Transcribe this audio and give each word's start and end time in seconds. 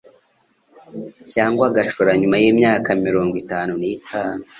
cyangwa 1.31 1.63
agacura 1.69 2.11
nyuma 2.19 2.35
y'imyaka 2.43 2.89
mirogo 3.03 3.33
itanu 3.43 3.71
nitanu 3.81 4.43